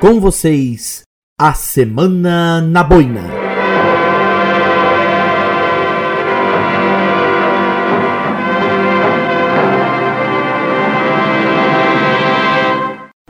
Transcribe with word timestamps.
Com 0.00 0.18
vocês, 0.18 1.02
a 1.38 1.52
Semana 1.52 2.62
na 2.62 2.82
Boina. 2.82 3.20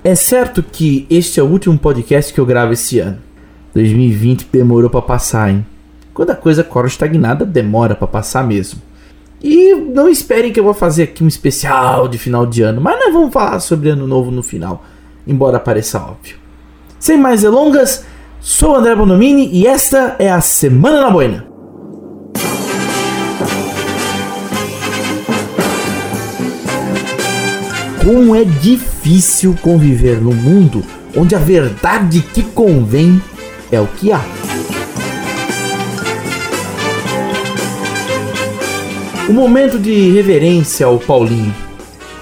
É 0.04 0.14
certo 0.14 0.62
que 0.62 1.08
este 1.10 1.40
é 1.40 1.42
o 1.42 1.46
último 1.46 1.76
podcast 1.76 2.32
que 2.32 2.38
eu 2.38 2.46
gravo 2.46 2.72
esse 2.72 3.00
ano. 3.00 3.18
2020 3.74 4.46
demorou 4.52 4.88
para 4.88 5.02
passar, 5.02 5.50
hein? 5.50 5.66
Quando 6.14 6.30
a 6.30 6.36
coisa 6.36 6.62
corre 6.62 6.86
estagnada, 6.86 7.44
demora 7.44 7.96
para 7.96 8.06
passar 8.06 8.46
mesmo. 8.46 8.80
E 9.42 9.74
não 9.74 10.08
esperem 10.08 10.52
que 10.52 10.60
eu 10.60 10.64
vou 10.64 10.74
fazer 10.74 11.02
aqui 11.02 11.24
um 11.24 11.28
especial 11.28 12.06
de 12.06 12.16
final 12.16 12.46
de 12.46 12.62
ano, 12.62 12.80
mas 12.80 12.96
nós 12.96 13.12
vamos 13.12 13.32
falar 13.32 13.58
sobre 13.58 13.88
ano 13.88 14.06
novo 14.06 14.30
no 14.30 14.44
final, 14.44 14.84
embora 15.26 15.58
pareça 15.58 15.98
óbvio. 15.98 16.39
Sem 17.00 17.16
mais 17.16 17.40
delongas, 17.40 18.04
sou 18.42 18.76
André 18.76 18.94
Bonomini 18.94 19.48
e 19.50 19.66
esta 19.66 20.16
é 20.18 20.30
a 20.30 20.42
Semana 20.42 21.00
na 21.00 21.10
Boina. 21.10 21.46
Como 28.04 28.36
é 28.36 28.44
difícil 28.44 29.56
conviver 29.62 30.20
num 30.20 30.34
mundo 30.34 30.84
onde 31.16 31.34
a 31.34 31.38
verdade 31.38 32.20
que 32.20 32.42
convém 32.42 33.20
é 33.72 33.80
o 33.80 33.86
que 33.86 34.12
há. 34.12 34.20
O 39.26 39.32
momento 39.32 39.78
de 39.78 40.10
reverência 40.10 40.84
ao 40.84 40.98
Paulinho. 40.98 41.54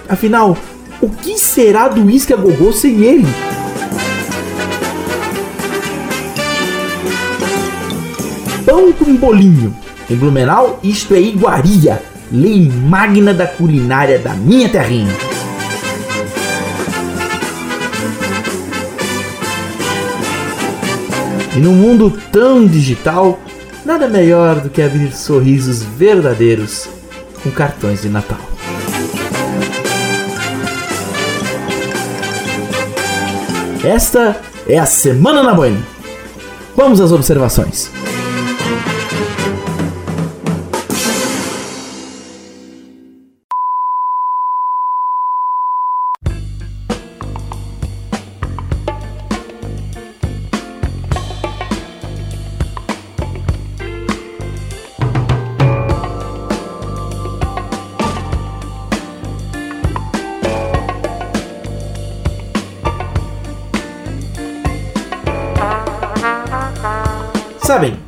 Afinal, 0.08 0.56
o 1.02 1.08
que 1.08 1.36
será 1.36 1.88
do 1.88 2.08
Isca 2.08 2.36
Gogô 2.36 2.72
sem 2.72 3.02
ele? 3.02 3.47
Pão 8.78 8.92
com 8.92 9.16
bolinho. 9.16 9.74
Em 10.08 10.14
Blumenau, 10.14 10.78
isto 10.84 11.12
é 11.12 11.20
iguaria, 11.20 12.00
lei 12.30 12.70
magna 12.70 13.34
da 13.34 13.44
culinária 13.44 14.20
da 14.20 14.34
minha 14.34 14.68
terrinha. 14.68 15.12
E 21.56 21.58
num 21.58 21.74
mundo 21.74 22.16
tão 22.30 22.68
digital, 22.68 23.40
nada 23.84 24.06
melhor 24.06 24.60
do 24.60 24.70
que 24.70 24.80
abrir 24.80 25.12
sorrisos 25.12 25.82
verdadeiros 25.82 26.88
com 27.42 27.50
cartões 27.50 28.02
de 28.02 28.08
Natal. 28.08 28.38
Esta 33.82 34.40
é 34.68 34.78
a 34.78 34.86
Semana 34.86 35.42
na 35.42 35.52
Boina. 35.52 35.82
Vamos 36.76 37.00
às 37.00 37.10
observações. 37.10 37.90
Sabem, 67.68 67.98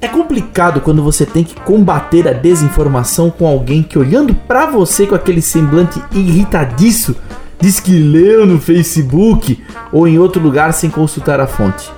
é 0.00 0.08
complicado 0.08 0.80
quando 0.80 1.02
você 1.02 1.26
tem 1.26 1.44
que 1.44 1.54
combater 1.54 2.26
a 2.26 2.32
desinformação 2.32 3.28
com 3.28 3.46
alguém 3.46 3.82
que 3.82 3.98
olhando 3.98 4.34
para 4.34 4.64
você 4.64 5.06
com 5.06 5.14
aquele 5.14 5.42
semblante 5.42 6.02
irritadiço 6.10 7.14
diz 7.60 7.78
que 7.78 7.92
leu 7.92 8.46
no 8.46 8.58
Facebook 8.58 9.62
ou 9.92 10.08
em 10.08 10.18
outro 10.18 10.42
lugar 10.42 10.72
sem 10.72 10.88
consultar 10.88 11.38
a 11.38 11.46
fonte. 11.46 11.92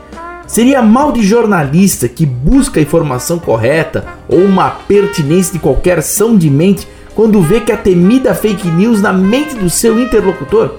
Seria 0.49 0.83
mal 0.83 1.13
de 1.13 1.23
jornalista 1.23 2.09
que 2.09 2.27
busca 2.27 2.81
a 2.81 2.83
informação 2.83 3.39
correta 3.39 4.05
ou 4.29 4.41
uma 4.41 4.71
pertinência 4.71 5.53
de 5.53 5.61
qualquer 5.61 5.99
ação 5.99 6.37
de 6.37 6.51
mente 6.51 6.89
quando 7.15 7.41
vê 7.41 7.61
que 7.61 7.71
a 7.71 7.77
temida 7.77 8.35
fake 8.35 8.67
news 8.67 9.01
na 9.01 9.13
mente 9.13 9.55
do 9.55 9.71
seu 9.71 9.97
interlocutor? 9.97 10.75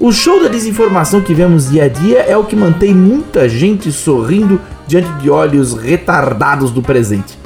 O 0.00 0.10
show 0.10 0.42
da 0.42 0.48
desinformação 0.48 1.20
que 1.20 1.32
vemos 1.32 1.70
dia 1.70 1.84
a 1.84 1.88
dia 1.88 2.18
é 2.22 2.36
o 2.36 2.44
que 2.44 2.56
mantém 2.56 2.92
muita 2.92 3.48
gente 3.48 3.90
sorrindo 3.92 4.60
diante 4.86 5.12
de 5.14 5.30
olhos 5.30 5.74
retardados 5.74 6.70
do 6.70 6.82
presente. 6.82 7.38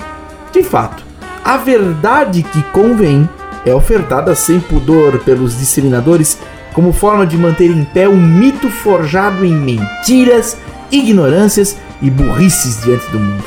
De 0.53 0.63
fato, 0.63 1.03
a 1.45 1.57
verdade 1.57 2.43
que 2.43 2.63
convém 2.65 3.29
é 3.65 3.75
ofertada 3.75 4.35
sem 4.35 4.61
pudor 4.61 5.19
pelos 5.21 5.59
disseminadores 5.59 6.39
como 6.73 6.93
forma 6.93 7.27
de 7.27 7.37
manter 7.37 7.71
em 7.71 7.85
pé 7.85 8.09
um 8.09 8.17
mito 8.17 8.69
forjado 8.71 9.45
em 9.45 9.53
mentiras, 9.53 10.57
ignorâncias 10.91 11.77
e 12.01 12.11
burrices 12.11 12.83
diante 12.83 13.11
do 13.11 13.19
mundo. 13.19 13.45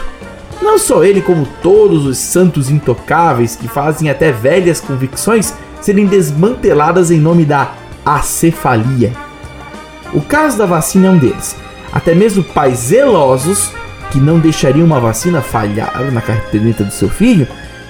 Não 0.62 0.78
só 0.78 1.04
ele, 1.04 1.22
como 1.22 1.48
todos 1.62 2.06
os 2.06 2.18
santos 2.18 2.70
intocáveis 2.70 3.56
que 3.56 3.68
fazem 3.68 4.10
até 4.10 4.32
velhas 4.32 4.80
convicções 4.80 5.54
serem 5.82 6.06
desmanteladas 6.06 7.12
em 7.12 7.20
nome 7.20 7.44
da 7.44 7.74
acefalia. 8.06 9.12
O 10.14 10.22
caso 10.22 10.58
da 10.58 10.66
vacina 10.66 11.08
é 11.08 11.10
um 11.10 11.18
deles. 11.18 11.56
Até 11.94 12.16
mesmo 12.16 12.44
pais 12.44 12.80
zelosos, 12.80 13.72
que 14.12 14.20
não 14.20 14.40
deixariam 14.40 14.86
uma 14.86 15.00
vacina 15.00 15.42
falhar 15.42 16.12
na 16.12 16.22
carteireta 16.22 16.84
do 16.84 16.92
seu 16.92 17.08
filho, 17.08 17.48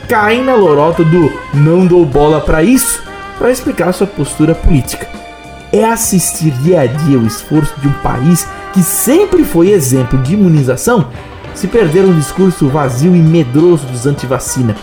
caem 0.07 0.43
na 0.43 0.55
lorota 0.55 1.03
do 1.03 1.31
não 1.53 1.87
dou 1.87 2.05
bola 2.05 2.41
para 2.41 2.61
isso 2.61 3.01
para 3.37 3.51
explicar 3.51 3.93
sua 3.93 4.07
postura 4.07 4.53
política. 4.53 5.07
É 5.71 5.85
assistir 5.85 6.51
dia 6.51 6.81
a 6.81 6.85
dia 6.85 7.17
o 7.17 7.25
esforço 7.25 7.73
de 7.79 7.87
um 7.87 7.93
país 7.93 8.47
que 8.73 8.83
sempre 8.83 9.43
foi 9.43 9.71
exemplo 9.71 10.19
de 10.19 10.33
imunização 10.33 11.07
se 11.55 11.67
perder 11.67 12.03
um 12.03 12.15
discurso 12.15 12.67
vazio 12.67 13.15
e 13.15 13.19
medroso 13.19 13.85
dos 13.87 14.05
antivacina, 14.05 14.75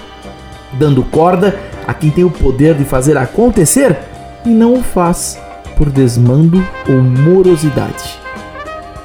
dando 0.72 1.02
corda 1.02 1.58
a 1.86 1.92
quem 1.92 2.10
tem 2.10 2.24
o 2.24 2.30
poder 2.30 2.74
de 2.74 2.84
fazer 2.84 3.16
acontecer 3.16 3.98
e 4.44 4.48
não 4.48 4.74
o 4.74 4.82
faz 4.82 5.38
por 5.76 5.90
desmando 5.90 6.64
ou 6.88 7.00
morosidade. 7.00 8.19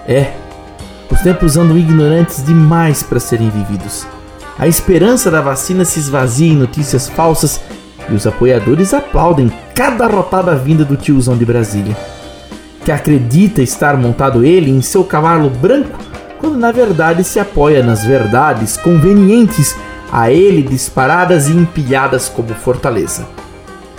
É, 0.07 0.31
os 1.11 1.19
tempos 1.21 1.57
andam 1.57 1.77
ignorantes 1.77 2.43
demais 2.43 3.01
para 3.01 3.19
serem 3.19 3.49
vividos. 3.49 4.05
A 4.57 4.67
esperança 4.67 5.29
da 5.29 5.41
vacina 5.41 5.83
se 5.83 5.99
esvazia 5.99 6.51
em 6.51 6.55
notícias 6.55 7.09
falsas 7.09 7.59
e 8.09 8.13
os 8.13 8.25
apoiadores 8.25 8.93
aplaudem 8.93 9.51
cada 9.73 10.07
rotada 10.07 10.55
vinda 10.55 10.85
do 10.85 10.95
tiozão 10.95 11.35
de 11.37 11.45
Brasília, 11.45 11.95
que 12.83 12.91
acredita 12.91 13.61
estar 13.61 13.97
montado 13.97 14.45
ele 14.45 14.71
em 14.71 14.81
seu 14.81 15.03
cavalo 15.03 15.49
branco, 15.49 15.99
quando 16.39 16.57
na 16.57 16.71
verdade 16.71 17.23
se 17.23 17.39
apoia 17.39 17.83
nas 17.83 18.05
verdades 18.05 18.77
convenientes 18.77 19.75
a 20.11 20.31
ele 20.31 20.61
disparadas 20.61 21.49
e 21.49 21.51
empilhadas 21.51 22.29
como 22.29 22.53
fortaleza. 22.53 23.25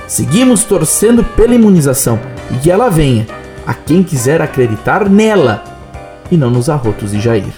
Seguimos 0.07 0.63
torcendo 0.63 1.25
pela 1.25 1.55
imunização 1.55 2.19
e 2.53 2.59
que 2.59 2.71
ela 2.71 2.89
venha 2.89 3.27
a 3.67 3.75
quem 3.75 4.03
quiser 4.03 4.41
acreditar 4.41 5.11
nela 5.11 5.76
e 6.31 6.37
não 6.37 6.51
nos 6.51 6.69
arrotos 6.69 7.13
de 7.13 7.21
Jair. 7.21 7.53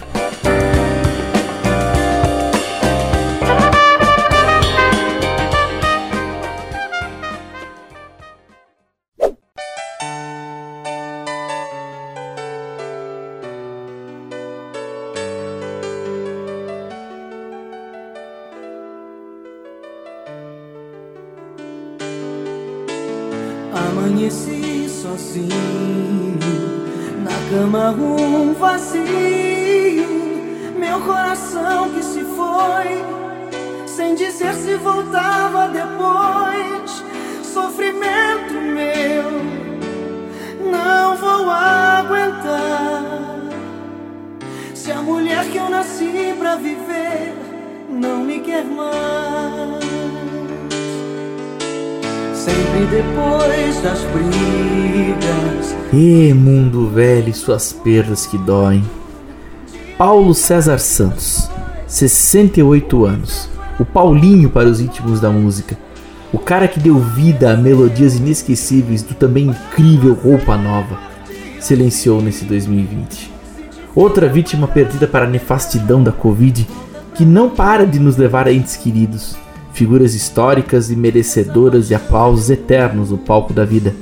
Amanheci 23.72 24.88
sozinho, 24.88 26.38
cama 27.50 27.90
um 27.92 28.52
vazio, 28.52 29.04
meu 30.78 31.00
coração 31.00 31.90
que 31.90 32.02
se 32.02 32.22
foi, 32.22 33.86
sem 33.86 34.14
dizer 34.14 34.52
se 34.54 34.74
voltava 34.76 35.68
depois. 35.68 37.02
Sofrimento 37.42 38.52
meu, 38.52 39.30
não 40.70 41.16
vou 41.16 41.50
aguentar. 41.50 43.02
Se 44.74 44.92
a 44.92 45.00
mulher 45.00 45.46
que 45.46 45.56
eu 45.56 45.70
nasci 45.70 46.34
pra 46.38 46.56
viver 46.56 47.34
não 47.88 48.18
me 48.18 48.40
quer 48.40 48.64
mais. 48.64 50.07
Sempre 52.48 52.86
depois 52.86 53.82
das 53.82 54.00
brigas. 54.12 55.76
E 55.92 56.32
mundo 56.32 56.88
velho 56.88 57.28
e 57.28 57.34
suas 57.34 57.72
perdas 57.72 58.26
que 58.26 58.38
doem. 58.38 58.84
Paulo 59.96 60.34
César 60.34 60.78
Santos, 60.78 61.50
68 61.86 63.04
anos. 63.04 63.48
O 63.78 63.84
Paulinho 63.84 64.50
para 64.50 64.68
os 64.68 64.80
íntimos 64.80 65.20
da 65.20 65.30
música. 65.30 65.78
O 66.32 66.38
cara 66.38 66.66
que 66.68 66.80
deu 66.80 66.98
vida 66.98 67.52
a 67.52 67.56
melodias 67.56 68.16
inesquecíveis 68.16 69.02
do 69.02 69.14
também 69.14 69.46
incrível 69.46 70.14
Roupa 70.14 70.56
Nova. 70.56 70.98
Silenciou 71.60 72.20
nesse 72.20 72.44
2020. 72.44 73.32
Outra 73.94 74.28
vítima 74.28 74.68
perdida 74.68 75.06
para 75.06 75.24
a 75.24 75.28
nefastidão 75.28 76.02
da 76.02 76.12
Covid, 76.12 76.68
que 77.14 77.24
não 77.24 77.50
para 77.50 77.86
de 77.86 77.98
nos 77.98 78.16
levar 78.16 78.46
a 78.46 78.52
entes 78.52 78.76
queridos, 78.76 79.36
figuras 79.78 80.12
históricas 80.14 80.90
e 80.90 80.96
merecedoras 80.96 81.86
de 81.88 81.94
aplausos 81.94 82.50
eternos 82.50 83.10
no 83.10 83.16
palco 83.16 83.52
da 83.52 83.64
vida. 83.64 83.94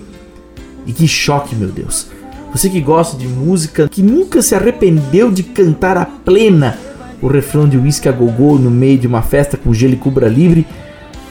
E 0.86 0.92
que 0.92 1.06
choque, 1.06 1.54
meu 1.54 1.68
Deus! 1.68 2.08
Você 2.52 2.70
que 2.70 2.80
gosta 2.80 3.16
de 3.16 3.28
música, 3.28 3.86
que 3.86 4.02
nunca 4.02 4.40
se 4.40 4.54
arrependeu 4.54 5.30
de 5.30 5.42
cantar 5.42 5.98
a 5.98 6.06
plena 6.06 6.78
o 7.20 7.28
refrão 7.28 7.68
de 7.68 7.76
Whisky 7.76 8.08
a 8.08 8.12
Gogô 8.12 8.58
no 8.58 8.70
meio 8.70 8.98
de 8.98 9.06
uma 9.06 9.22
festa 9.22 9.56
com 9.56 9.72
gelo 9.72 9.94
e 9.94 9.96
cubra 9.96 10.28
livre, 10.28 10.66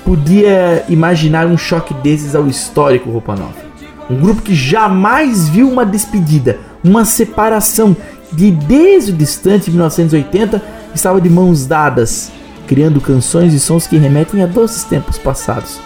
podia 0.03 0.83
imaginar 0.89 1.47
um 1.47 1.57
choque 1.57 1.93
desses 1.95 2.35
ao 2.35 2.47
histórico 2.47 3.09
Roupa 3.09 3.35
Nova. 3.35 3.65
Um 4.09 4.19
grupo 4.19 4.41
que 4.41 4.53
jamais 4.53 5.49
viu 5.49 5.69
uma 5.69 5.85
despedida, 5.85 6.59
uma 6.83 7.05
separação 7.05 7.95
de 8.31 8.51
desde 8.51 9.11
o 9.11 9.15
distante 9.15 9.69
1980 9.71 10.61
estava 10.93 11.19
de 11.19 11.29
mãos 11.29 11.65
dadas, 11.65 12.31
criando 12.65 12.99
canções 12.99 13.53
e 13.53 13.59
sons 13.59 13.87
que 13.87 13.97
remetem 13.97 14.43
a 14.43 14.47
doces 14.47 14.83
tempos 14.83 15.17
passados. 15.17 15.79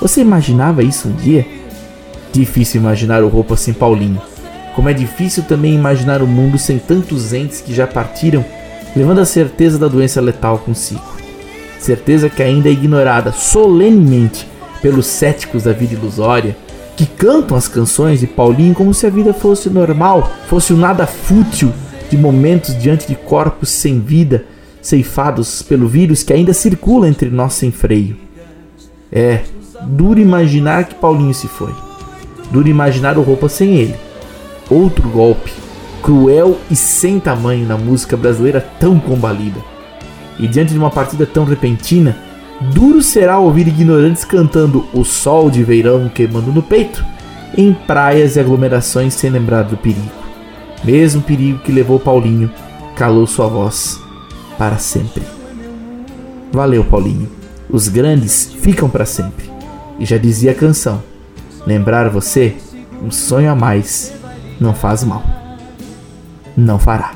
Você 0.00 0.20
imaginava 0.20 0.82
isso 0.82 1.08
um 1.08 1.12
dia? 1.12 1.46
Difícil 2.32 2.80
imaginar 2.80 3.22
o 3.22 3.28
roupa 3.28 3.56
sem 3.56 3.72
Paulinho. 3.72 4.20
Como 4.74 4.88
é 4.88 4.92
difícil 4.92 5.42
também 5.42 5.74
imaginar 5.74 6.22
o 6.22 6.26
mundo 6.26 6.58
sem 6.58 6.78
tantos 6.78 7.32
entes 7.32 7.60
que 7.60 7.74
já 7.74 7.86
partiram, 7.86 8.44
levando 8.94 9.20
a 9.20 9.24
certeza 9.24 9.78
da 9.78 9.88
doença 9.88 10.20
letal 10.20 10.58
consigo. 10.58 11.02
Certeza 11.78 12.28
que 12.28 12.42
ainda 12.42 12.68
é 12.68 12.72
ignorada 12.72 13.32
solenemente 13.32 14.46
pelos 14.80 15.06
céticos 15.06 15.64
da 15.64 15.72
vida 15.72 15.94
ilusória 15.94 16.56
que 16.96 17.06
cantam 17.06 17.56
as 17.56 17.66
canções 17.66 18.20
de 18.20 18.26
Paulinho 18.26 18.74
como 18.74 18.92
se 18.92 19.06
a 19.06 19.10
vida 19.10 19.32
fosse 19.32 19.70
normal, 19.70 20.30
fosse 20.48 20.72
um 20.74 20.76
nada 20.76 21.06
fútil 21.06 21.72
de 22.10 22.18
momentos 22.18 22.76
diante 22.76 23.06
de 23.06 23.14
corpos 23.14 23.70
sem 23.70 24.00
vida, 24.00 24.44
ceifados 24.82 25.62
pelo 25.62 25.88
vírus 25.88 26.22
que 26.22 26.32
ainda 26.32 26.52
circula 26.52 27.08
entre 27.08 27.30
nós 27.30 27.54
sem 27.54 27.70
freio. 27.70 28.16
É 29.12 29.42
duro 29.82 30.20
imaginar 30.20 30.84
que 30.84 30.94
Paulinho 30.94 31.34
se 31.34 31.48
foi. 31.48 31.74
Duro 32.50 32.68
imaginar 32.68 33.18
o 33.18 33.22
roupa 33.22 33.48
sem 33.48 33.76
ele. 33.76 33.94
Outro 34.68 35.08
golpe, 35.08 35.52
cruel 36.02 36.58
e 36.70 36.76
sem 36.76 37.18
tamanho 37.18 37.66
na 37.66 37.76
música 37.76 38.16
brasileira 38.16 38.60
tão 38.78 38.98
combalida. 38.98 39.60
E 40.38 40.46
diante 40.46 40.72
de 40.72 40.78
uma 40.78 40.90
partida 40.90 41.26
tão 41.26 41.44
repentina, 41.44 42.16
Duro 42.74 43.02
será 43.02 43.38
ouvir 43.38 43.66
ignorantes 43.68 44.24
cantando 44.24 44.86
o 44.92 45.02
sol 45.02 45.50
de 45.50 45.62
verão 45.62 46.10
queimando 46.10 46.52
no 46.52 46.62
peito 46.62 47.02
em 47.56 47.72
praias 47.72 48.36
e 48.36 48.40
aglomerações 48.40 49.14
sem 49.14 49.30
lembrar 49.30 49.62
do 49.62 49.76
perigo. 49.76 50.10
Mesmo 50.84 51.22
perigo 51.22 51.58
que 51.60 51.72
levou 51.72 51.98
Paulinho, 51.98 52.50
calou 52.94 53.26
sua 53.26 53.48
voz 53.48 54.00
para 54.60 54.76
sempre. 54.76 55.22
Valeu, 56.52 56.84
Paulinho. 56.84 57.30
Os 57.70 57.88
grandes 57.88 58.44
ficam 58.44 58.90
para 58.90 59.06
sempre. 59.06 59.50
E 59.98 60.04
já 60.04 60.18
dizia 60.18 60.50
a 60.50 60.54
canção: 60.54 61.02
lembrar 61.66 62.10
você, 62.10 62.54
um 63.02 63.10
sonho 63.10 63.50
a 63.50 63.54
mais, 63.54 64.12
não 64.60 64.74
faz 64.74 65.02
mal. 65.02 65.22
Não 66.54 66.78
fará. 66.78 67.14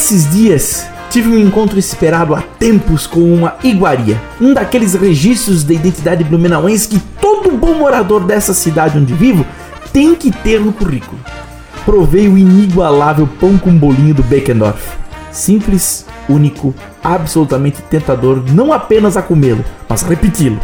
Esses 0.00 0.30
dias 0.30 0.86
tive 1.10 1.28
um 1.28 1.38
encontro 1.38 1.78
esperado 1.78 2.34
há 2.34 2.40
tempos 2.40 3.06
com 3.06 3.20
uma 3.20 3.56
iguaria, 3.62 4.18
um 4.40 4.54
daqueles 4.54 4.94
registros 4.94 5.62
da 5.62 5.74
identidade 5.74 6.24
blumenauense 6.24 6.88
que 6.88 6.98
todo 7.20 7.54
bom 7.54 7.74
morador 7.74 8.24
dessa 8.24 8.54
cidade 8.54 8.96
onde 8.96 9.12
vivo 9.12 9.44
tem 9.92 10.14
que 10.14 10.32
ter 10.32 10.58
no 10.58 10.72
currículo. 10.72 11.20
Provei 11.84 12.28
o 12.28 12.38
inigualável 12.38 13.28
pão 13.38 13.58
com 13.58 13.76
bolinho 13.76 14.14
do 14.14 14.22
Beckendorf. 14.22 14.80
Simples, 15.30 16.06
único, 16.30 16.74
absolutamente 17.04 17.82
tentador, 17.82 18.42
não 18.50 18.72
apenas 18.72 19.18
a 19.18 19.22
comê-lo, 19.22 19.62
mas 19.86 20.00
repeti-lo. 20.00 20.58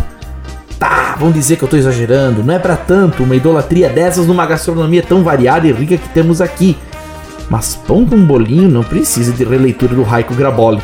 Tá, 0.78 1.14
vão 1.20 1.30
dizer 1.30 1.56
que 1.56 1.62
eu 1.62 1.68
tô 1.68 1.76
exagerando, 1.76 2.42
não 2.42 2.54
é 2.54 2.58
para 2.58 2.74
tanto 2.74 3.22
uma 3.22 3.36
idolatria 3.36 3.90
dessas 3.90 4.26
numa 4.26 4.46
gastronomia 4.46 5.02
tão 5.02 5.22
variada 5.22 5.68
e 5.68 5.72
rica 5.72 5.98
que 5.98 6.08
temos 6.08 6.40
aqui. 6.40 6.74
Mas 7.48 7.76
pão 7.76 8.04
com 8.04 8.18
bolinho 8.24 8.68
não 8.68 8.82
precisa 8.82 9.32
de 9.32 9.44
releitura 9.44 9.94
do 9.94 10.02
Raico 10.02 10.34
Graboli. 10.34 10.80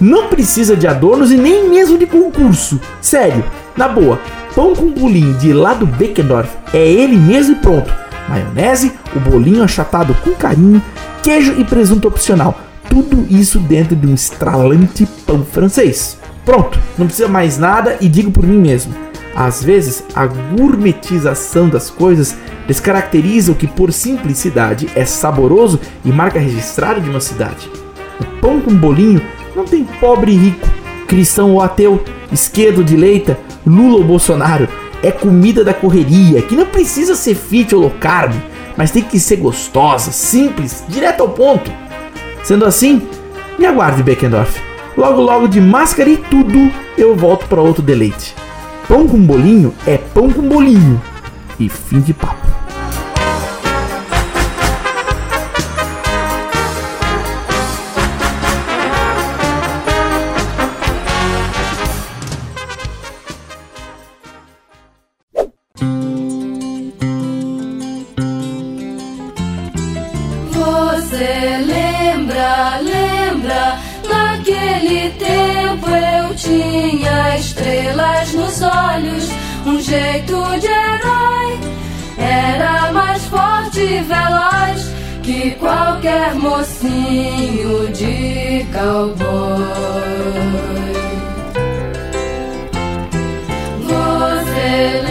Não 0.00 0.28
precisa 0.28 0.76
de 0.76 0.86
adornos 0.86 1.30
e 1.30 1.36
nem 1.36 1.68
mesmo 1.68 1.96
de 1.96 2.06
concurso. 2.06 2.80
Sério, 3.00 3.44
na 3.76 3.88
boa, 3.88 4.20
pão 4.54 4.74
com 4.74 4.90
bolinho 4.90 5.34
de 5.34 5.52
lá 5.52 5.74
do 5.74 5.86
Beckendorf 5.86 6.50
é 6.72 6.86
ele 6.86 7.16
mesmo 7.16 7.52
e 7.52 7.58
pronto. 7.58 7.92
Maionese, 8.28 8.92
o 9.14 9.20
bolinho 9.20 9.62
achatado 9.62 10.14
com 10.22 10.32
carinho, 10.32 10.82
queijo 11.22 11.54
e 11.58 11.64
presunto 11.64 12.08
opcional. 12.08 12.58
Tudo 12.88 13.26
isso 13.30 13.58
dentro 13.58 13.96
de 13.96 14.06
um 14.06 14.14
estralante 14.14 15.06
pão 15.26 15.44
francês. 15.44 16.18
Pronto, 16.44 16.78
não 16.98 17.06
precisa 17.06 17.28
mais 17.28 17.56
nada 17.56 17.96
e 18.00 18.08
digo 18.08 18.30
por 18.30 18.44
mim 18.44 18.58
mesmo. 18.58 18.94
Às 19.34 19.62
vezes, 19.62 20.04
a 20.14 20.26
gourmetização 20.26 21.68
das 21.68 21.88
coisas 21.88 22.36
descaracteriza 22.66 23.52
o 23.52 23.54
que, 23.54 23.66
por 23.66 23.92
simplicidade, 23.92 24.88
é 24.94 25.04
saboroso 25.04 25.80
e 26.04 26.10
marca 26.10 26.38
registrada 26.38 27.00
de 27.00 27.08
uma 27.08 27.20
cidade. 27.20 27.70
O 28.20 28.24
pão 28.40 28.60
com 28.60 28.74
bolinho 28.74 29.22
não 29.54 29.64
tem 29.64 29.84
pobre 29.84 30.32
e 30.32 30.36
rico, 30.36 30.68
cristão 31.06 31.52
ou 31.52 31.60
ateu, 31.60 32.02
esquerdo 32.30 32.78
ou 32.78 32.84
direita, 32.84 33.38
Lula 33.66 33.98
ou 33.98 34.04
Bolsonaro. 34.04 34.68
É 35.02 35.10
comida 35.10 35.64
da 35.64 35.74
correria, 35.74 36.42
que 36.42 36.54
não 36.54 36.66
precisa 36.66 37.14
ser 37.16 37.34
fit 37.34 37.74
ou 37.74 37.82
low 37.82 37.92
carb, 37.98 38.32
mas 38.76 38.90
tem 38.90 39.02
que 39.02 39.18
ser 39.18 39.36
gostosa, 39.36 40.12
simples, 40.12 40.84
direto 40.88 41.22
ao 41.22 41.28
ponto. 41.30 41.70
Sendo 42.44 42.64
assim, 42.64 43.02
me 43.58 43.66
aguarde 43.66 44.02
Beckendorf. 44.02 44.60
Logo 44.96 45.20
logo 45.20 45.48
de 45.48 45.60
máscara 45.60 46.08
e 46.08 46.16
tudo, 46.16 46.70
eu 46.96 47.16
volto 47.16 47.46
para 47.46 47.60
outro 47.60 47.82
deleite. 47.82 48.34
Pão 48.86 49.06
com 49.06 49.18
bolinho 49.18 49.72
é 49.86 49.96
pão 49.96 50.30
com 50.30 50.42
bolinho. 50.42 51.00
E 51.58 51.68
fim 51.68 52.00
de 52.00 52.12
papo. 52.12 52.41
Você 71.22 71.56
lembra, 71.58 72.80
lembra, 72.80 73.78
naquele 74.10 75.08
tempo 75.10 75.88
eu 75.88 76.34
tinha 76.34 77.36
estrelas 77.38 78.32
nos 78.34 78.60
olhos, 78.60 79.28
um 79.64 79.80
jeito 79.80 80.42
de 80.58 80.66
herói, 80.66 81.60
era 82.18 82.90
mais 82.90 83.24
forte 83.26 84.02
veloz 84.02 84.90
que 85.22 85.52
qualquer 85.52 86.34
mocinho 86.34 87.86
de 87.92 88.66
cowboy. 88.72 89.62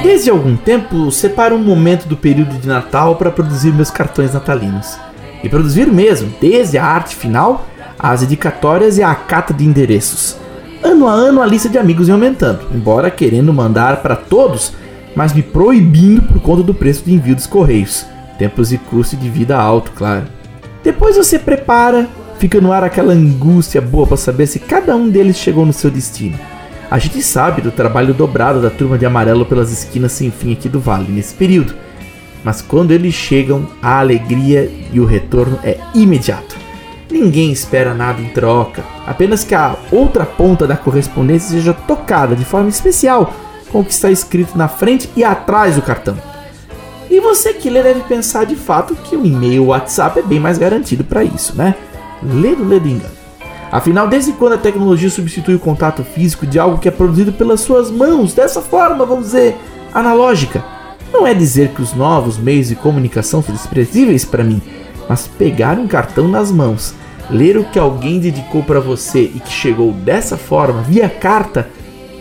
Desde 0.03 0.29
algum 0.29 0.57
tempo, 0.57 1.09
separo 1.09 1.55
um 1.55 1.63
momento 1.63 2.05
do 2.05 2.17
período 2.17 2.59
de 2.59 2.67
Natal 2.67 3.15
para 3.15 3.31
produzir 3.31 3.71
meus 3.73 3.89
cartões 3.89 4.33
natalinos. 4.33 4.97
E 5.43 5.49
produzir 5.49 5.87
mesmo, 5.87 6.31
desde 6.39 6.77
a 6.77 6.85
arte 6.85 7.15
final, 7.15 7.65
as 7.97 8.21
dedicatórias 8.21 8.97
e 8.97 9.03
a 9.03 9.13
cata 9.13 9.53
de 9.53 9.65
endereços. 9.65 10.37
Ano 10.83 11.07
a 11.07 11.11
ano 11.11 11.41
a 11.41 11.45
lista 11.45 11.69
de 11.69 11.77
amigos 11.77 12.07
vem 12.07 12.15
aumentando, 12.15 12.61
embora 12.73 13.11
querendo 13.11 13.53
mandar 13.53 14.01
para 14.01 14.15
todos, 14.15 14.73
mas 15.15 15.33
me 15.33 15.43
proibindo 15.43 16.23
por 16.23 16.41
conta 16.41 16.63
do 16.63 16.73
preço 16.73 17.03
de 17.05 17.13
envio 17.13 17.35
dos 17.35 17.45
correios. 17.45 18.05
Tempos 18.39 18.73
e 18.73 18.77
custo 18.77 19.15
de 19.15 19.29
vida 19.29 19.55
alto, 19.55 19.91
claro. 19.91 20.25
Depois 20.83 21.15
você 21.15 21.37
prepara, 21.37 22.07
fica 22.39 22.59
no 22.59 22.71
ar 22.71 22.83
aquela 22.83 23.13
angústia 23.13 23.79
boa 23.79 24.07
para 24.07 24.17
saber 24.17 24.47
se 24.47 24.59
cada 24.59 24.95
um 24.95 25.09
deles 25.09 25.37
chegou 25.37 25.65
no 25.65 25.73
seu 25.73 25.91
destino. 25.91 26.39
A 26.89 26.97
gente 26.97 27.21
sabe 27.21 27.61
do 27.61 27.71
trabalho 27.71 28.13
dobrado 28.13 28.61
da 28.61 28.69
turma 28.69 28.97
de 28.97 29.05
amarelo 29.05 29.45
pelas 29.45 29.71
esquinas 29.71 30.11
sem 30.11 30.31
fim 30.31 30.53
aqui 30.53 30.67
do 30.67 30.79
vale 30.79 31.11
nesse 31.11 31.33
período. 31.35 31.73
Mas 32.43 32.61
quando 32.61 32.91
eles 32.91 33.13
chegam, 33.13 33.67
a 33.81 33.99
alegria 33.99 34.71
e 34.91 34.99
o 34.99 35.05
retorno 35.05 35.59
é 35.63 35.77
imediato. 35.93 36.55
Ninguém 37.09 37.51
espera 37.51 37.93
nada 37.93 38.21
em 38.21 38.29
troca, 38.29 38.83
apenas 39.05 39.43
que 39.43 39.53
a 39.53 39.75
outra 39.91 40.25
ponta 40.25 40.65
da 40.65 40.77
correspondência 40.77 41.49
seja 41.49 41.73
tocada 41.73 42.35
de 42.35 42.45
forma 42.45 42.69
especial 42.69 43.33
com 43.69 43.81
o 43.81 43.85
que 43.85 43.91
está 43.91 44.09
escrito 44.09 44.57
na 44.57 44.67
frente 44.67 45.09
e 45.15 45.23
atrás 45.23 45.75
do 45.75 45.81
cartão. 45.81 46.17
E 47.09 47.19
você 47.19 47.53
que 47.53 47.69
lê 47.69 47.83
deve 47.83 48.01
pensar 48.01 48.45
de 48.45 48.55
fato 48.55 48.95
que 48.95 49.15
o 49.15 49.25
e-mail 49.25 49.63
ou 49.63 49.67
WhatsApp 49.69 50.19
é 50.19 50.23
bem 50.23 50.39
mais 50.39 50.57
garantido 50.57 51.03
para 51.03 51.23
isso, 51.23 51.55
né? 51.57 51.75
Lê 52.23 52.55
do 52.55 52.63
lê 52.63 52.79
do 52.79 52.87
engano. 52.87 53.21
Afinal, 53.69 54.07
desde 54.07 54.33
quando 54.33 54.53
a 54.53 54.57
tecnologia 54.57 55.09
substitui 55.09 55.55
o 55.55 55.59
contato 55.59 56.03
físico 56.03 56.45
de 56.45 56.59
algo 56.59 56.77
que 56.77 56.87
é 56.87 56.91
produzido 56.91 57.31
pelas 57.33 57.61
suas 57.61 57.89
mãos, 57.89 58.33
dessa 58.33 58.61
forma, 58.61 59.05
vamos 59.05 59.25
dizer, 59.27 59.57
analógica? 59.93 60.63
Não 61.11 61.27
é 61.27 61.33
dizer 61.33 61.69
que 61.69 61.81
os 61.81 61.93
novos 61.93 62.37
meios 62.37 62.69
de 62.69 62.75
comunicação 62.75 63.43
são 63.43 63.53
desprezíveis 63.53 64.23
para 64.23 64.43
mim, 64.43 64.61
mas 65.09 65.27
pegar 65.27 65.77
um 65.77 65.87
cartão 65.87 66.27
nas 66.27 66.51
mãos, 66.51 66.95
ler 67.29 67.57
o 67.57 67.65
que 67.65 67.77
alguém 67.77 68.19
dedicou 68.19 68.63
para 68.63 68.79
você 68.79 69.23
e 69.23 69.39
que 69.39 69.51
chegou 69.51 69.91
dessa 69.91 70.37
forma, 70.37 70.81
via 70.81 71.09
carta, 71.09 71.69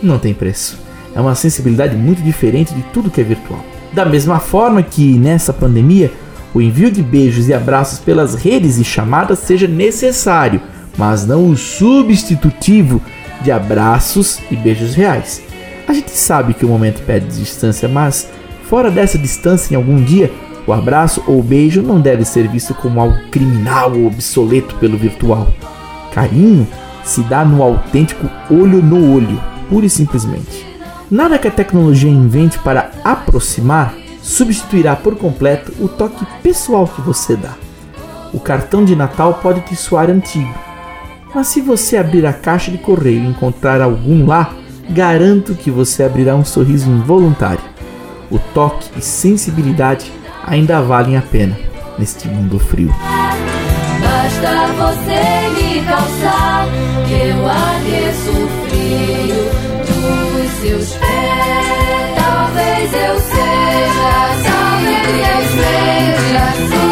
não 0.03 0.19
tem 0.19 0.33
preço. 0.33 0.77
É 1.15 1.21
uma 1.21 1.35
sensibilidade 1.35 1.95
muito 1.95 2.21
diferente 2.21 2.73
de 2.73 2.81
tudo 2.93 3.09
que 3.09 3.21
é 3.21 3.23
virtual. 3.23 3.63
Da 3.93 4.05
mesma 4.05 4.39
forma 4.39 4.81
que 4.81 5.17
nessa 5.17 5.51
pandemia, 5.51 6.11
o 6.53 6.61
envio 6.61 6.91
de 6.91 7.01
beijos 7.01 7.47
e 7.47 7.53
abraços 7.53 7.99
pelas 7.99 8.35
redes 8.35 8.77
e 8.77 8.83
chamadas 8.83 9.39
seja 9.39 9.67
necessário, 9.67 10.61
mas 10.97 11.25
não 11.25 11.49
o 11.49 11.57
substitutivo 11.57 13.01
de 13.41 13.51
abraços 13.51 14.39
e 14.49 14.55
beijos 14.55 14.95
reais. 14.95 15.41
A 15.87 15.93
gente 15.93 16.11
sabe 16.11 16.53
que 16.53 16.65
o 16.65 16.69
momento 16.69 17.01
pede 17.05 17.25
distância, 17.37 17.87
mas 17.87 18.27
fora 18.71 18.89
dessa 18.89 19.17
distância 19.17 19.73
em 19.73 19.75
algum 19.75 20.01
dia, 20.01 20.31
o 20.65 20.71
abraço 20.71 21.21
ou 21.27 21.39
o 21.41 21.43
beijo 21.43 21.81
não 21.81 21.99
deve 21.99 22.23
ser 22.23 22.47
visto 22.47 22.73
como 22.73 23.01
algo 23.01 23.17
criminal 23.29 23.91
ou 23.91 24.07
obsoleto 24.07 24.75
pelo 24.75 24.97
virtual. 24.97 25.53
Carinho 26.13 26.65
se 27.03 27.21
dá 27.23 27.43
no 27.43 27.61
autêntico 27.61 28.29
olho 28.49 28.81
no 28.81 29.13
olho, 29.13 29.43
pura 29.67 29.85
e 29.85 29.89
simplesmente. 29.89 30.65
Nada 31.09 31.37
que 31.37 31.49
a 31.49 31.51
tecnologia 31.51 32.09
invente 32.09 32.57
para 32.59 32.91
aproximar 33.03 33.93
substituirá 34.21 34.95
por 34.95 35.17
completo 35.17 35.73
o 35.77 35.89
toque 35.89 36.25
pessoal 36.41 36.87
que 36.87 37.01
você 37.01 37.35
dá. 37.35 37.55
O 38.31 38.39
cartão 38.39 38.85
de 38.85 38.95
Natal 38.95 39.33
pode 39.43 39.59
te 39.65 39.75
soar 39.75 40.09
antigo, 40.09 40.55
mas 41.35 41.47
se 41.47 41.59
você 41.59 41.97
abrir 41.97 42.25
a 42.25 42.31
caixa 42.31 42.71
de 42.71 42.77
correio 42.77 43.21
e 43.21 43.27
encontrar 43.27 43.81
algum 43.81 44.25
lá, 44.25 44.53
garanto 44.89 45.55
que 45.55 45.69
você 45.69 46.03
abrirá 46.03 46.37
um 46.37 46.45
sorriso 46.45 46.89
involuntário. 46.89 47.70
O 48.31 48.39
toque 48.53 48.89
e 48.97 49.01
sensibilidade 49.01 50.11
ainda 50.43 50.81
valem 50.81 51.17
a 51.17 51.21
pena 51.21 51.57
neste 51.99 52.27
mundo 52.27 52.57
frio. 52.57 52.93
Basta 54.01 54.67
você 54.73 55.49
me 55.61 55.81
calçar, 55.85 56.65
que 57.07 57.13
eu 57.13 57.45
aqueço 57.45 58.33
frio 58.69 59.41
dos 59.85 60.51
seus 60.61 60.93
pés. 60.93 62.15
Talvez 62.15 62.93
eu 62.93 63.19
seja, 63.19 64.11
talvez 64.49 65.17
eu 65.27 65.43
seja, 65.51 66.43
assim, 66.43 66.91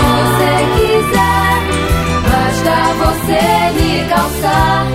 você 0.00 0.52
quiser. 0.74 1.54
Basta 2.28 2.74
você 2.98 3.42
me 3.80 4.04
calçar, 4.08 4.86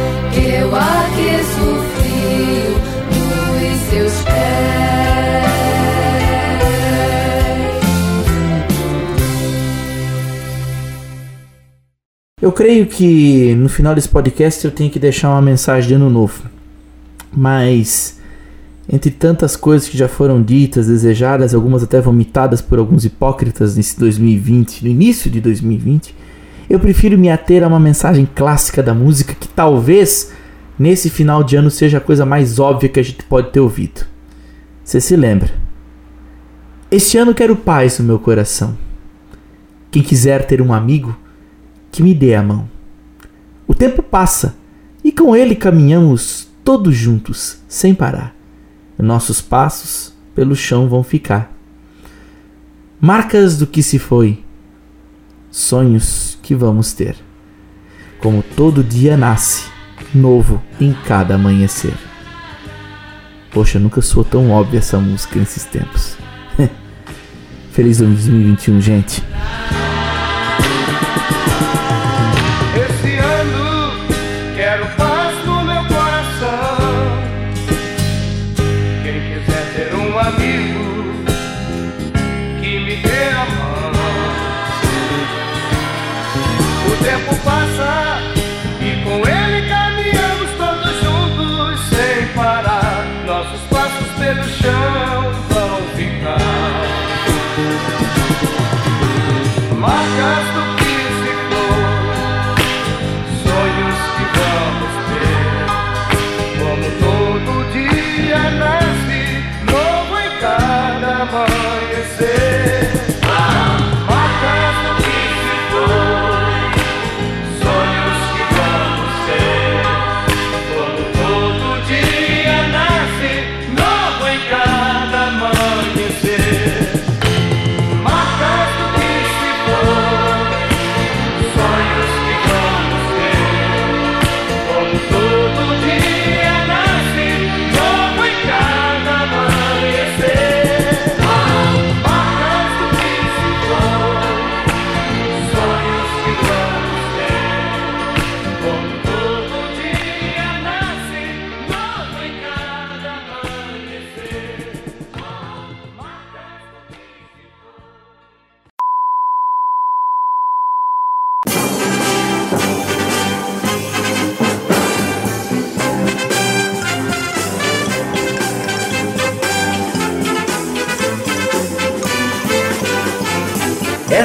Eu 12.49 12.53
creio 12.53 12.87
que 12.87 13.53
no 13.53 13.69
final 13.69 13.93
desse 13.93 14.09
podcast 14.09 14.65
eu 14.65 14.71
tenho 14.71 14.89
que 14.89 14.97
deixar 14.97 15.29
uma 15.29 15.39
mensagem 15.39 15.87
de 15.87 15.93
ano 15.93 16.09
novo. 16.09 16.49
Mas 17.31 18.19
entre 18.91 19.11
tantas 19.11 19.55
coisas 19.55 19.87
que 19.87 19.95
já 19.95 20.07
foram 20.07 20.41
ditas, 20.41 20.87
desejadas, 20.87 21.53
algumas 21.53 21.83
até 21.83 22.01
vomitadas 22.01 22.59
por 22.59 22.79
alguns 22.79 23.05
hipócritas 23.05 23.75
nesse 23.75 23.99
2020, 23.99 24.83
no 24.83 24.89
início 24.89 25.29
de 25.29 25.39
2020, 25.39 26.15
eu 26.67 26.79
prefiro 26.79 27.19
me 27.19 27.29
ater 27.29 27.63
a 27.63 27.67
uma 27.67 27.79
mensagem 27.79 28.27
clássica 28.33 28.81
da 28.81 28.95
música 28.95 29.35
que 29.35 29.47
talvez 29.47 30.31
nesse 30.77 31.07
final 31.07 31.43
de 31.43 31.55
ano 31.55 31.69
seja 31.69 31.99
a 31.99 32.01
coisa 32.01 32.25
mais 32.25 32.57
óbvia 32.57 32.89
que 32.89 32.99
a 32.99 33.03
gente 33.03 33.21
pode 33.25 33.51
ter 33.51 33.59
ouvido. 33.59 34.07
Você 34.83 34.99
se 34.99 35.15
lembra? 35.15 35.51
Este 36.89 37.15
ano 37.15 37.35
quero 37.35 37.55
paz 37.55 37.99
no 37.99 38.05
meu 38.05 38.17
coração. 38.17 38.75
Quem 39.91 40.01
quiser 40.01 40.47
ter 40.47 40.63
um 40.63 40.73
amigo, 40.73 41.15
que 41.91 42.03
me 42.03 42.13
dê 42.13 42.35
a 42.35 42.43
mão. 42.43 42.69
O 43.67 43.73
tempo 43.73 44.01
passa 44.01 44.55
e 45.03 45.11
com 45.11 45.35
ele 45.35 45.55
caminhamos 45.55 46.47
todos 46.63 46.95
juntos, 46.95 47.59
sem 47.67 47.93
parar. 47.93 48.35
Nossos 48.97 49.41
passos 49.41 50.13
pelo 50.35 50.55
chão 50.55 50.87
vão 50.89 51.03
ficar. 51.03 51.53
Marcas 52.99 53.57
do 53.57 53.65
que 53.65 53.81
se 53.81 53.97
foi, 53.97 54.43
sonhos 55.49 56.37
que 56.41 56.53
vamos 56.53 56.93
ter. 56.93 57.15
Como 58.19 58.43
todo 58.43 58.83
dia 58.83 59.15
nasce, 59.15 59.69
novo 60.13 60.61
em 60.79 60.93
cada 61.05 61.35
amanhecer. 61.35 61.93
Poxa, 63.51 63.79
nunca 63.79 64.01
soou 64.01 64.25
tão 64.25 64.51
óbvia 64.51 64.79
essa 64.79 64.99
música 64.99 65.39
nesses 65.39 65.63
tempos. 65.65 66.17
Feliz 67.71 67.97
2021, 67.99 68.81
gente. 68.81 69.23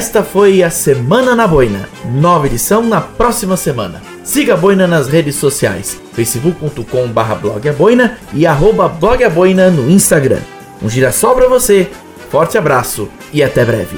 Esta 0.05 0.21
foi 0.21 0.61
a 0.61 0.69
Semana 0.69 1.35
na 1.35 1.47
Boina. 1.47 1.89
Nova 2.05 2.45
edição 2.45 2.83
na 2.83 3.01
próxima 3.01 3.57
semana. 3.57 4.03
Siga 4.23 4.53
a 4.53 4.55
Boina 4.55 4.85
nas 4.85 5.07
redes 5.07 5.35
sociais, 5.35 5.99
facebook.com 6.13 7.07
barra 7.07 7.33
blogaboina 7.33 8.15
e 8.31 8.45
blogaboina 8.87 9.71
no 9.71 9.89
Instagram. 9.89 10.41
Um 10.79 10.87
girassol 10.87 11.33
pra 11.33 11.47
você, 11.47 11.89
forte 12.29 12.55
abraço 12.55 13.09
e 13.33 13.41
até 13.41 13.65
breve. 13.65 13.97